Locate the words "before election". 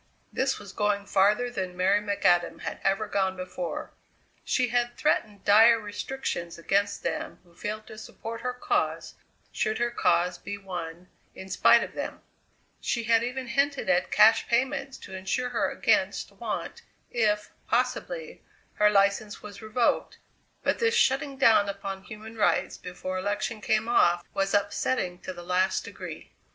22.75-23.61